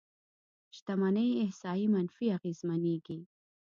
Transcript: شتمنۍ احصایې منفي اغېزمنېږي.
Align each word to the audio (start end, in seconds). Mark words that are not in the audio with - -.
شتمنۍ 0.77 1.29
احصایې 1.43 1.87
منفي 1.93 2.25
اغېزمنېږي. 2.37 3.19